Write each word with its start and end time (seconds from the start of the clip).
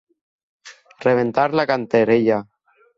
Rebentar 1.07 1.47
la 1.61 1.69
cantarella. 1.75 2.45